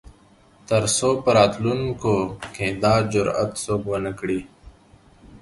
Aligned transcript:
تر 0.69 0.83
څو 0.97 1.09
په 1.23 1.29
راتلونکو 1.37 2.13
کې 2.55 2.67
دا 2.83 2.95
جرات 3.11 3.51
څوک 3.63 3.81
ونه 3.87 4.11
کړي. 4.19 4.39